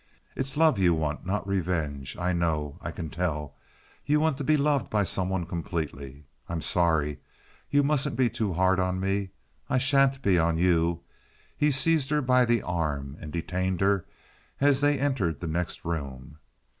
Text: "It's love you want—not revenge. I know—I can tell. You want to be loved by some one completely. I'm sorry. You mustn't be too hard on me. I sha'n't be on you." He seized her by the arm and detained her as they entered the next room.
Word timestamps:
"It's 0.35 0.57
love 0.57 0.79
you 0.79 0.95
want—not 0.95 1.47
revenge. 1.47 2.17
I 2.17 2.33
know—I 2.33 2.89
can 2.89 3.11
tell. 3.11 3.53
You 4.03 4.19
want 4.19 4.35
to 4.39 4.43
be 4.43 4.57
loved 4.57 4.89
by 4.89 5.03
some 5.03 5.29
one 5.29 5.45
completely. 5.45 6.25
I'm 6.49 6.59
sorry. 6.63 7.19
You 7.69 7.83
mustn't 7.83 8.15
be 8.17 8.27
too 8.27 8.53
hard 8.53 8.79
on 8.79 8.99
me. 8.99 9.29
I 9.69 9.77
sha'n't 9.77 10.23
be 10.23 10.39
on 10.39 10.57
you." 10.57 11.01
He 11.55 11.69
seized 11.69 12.09
her 12.09 12.23
by 12.23 12.45
the 12.45 12.63
arm 12.63 13.15
and 13.21 13.31
detained 13.31 13.79
her 13.81 14.07
as 14.59 14.81
they 14.81 14.97
entered 14.97 15.39
the 15.39 15.45
next 15.45 15.85
room. 15.85 16.39